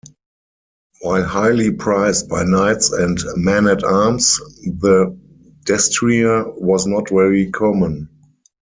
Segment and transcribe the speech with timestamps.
[1.01, 4.35] While highly prized by knights and men-at-arms,
[4.79, 5.15] the
[5.63, 8.09] destrier was not very common.